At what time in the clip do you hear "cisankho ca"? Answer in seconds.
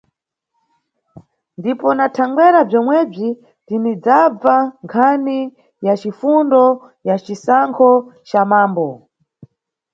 7.25-8.41